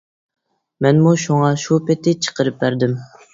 مەنمۇ 0.85 1.13
شۇڭا 1.23 1.51
شۇ 1.65 1.79
پېتى 1.91 2.15
چىقىرىپ 2.25 2.59
بەردىم. 2.65 2.99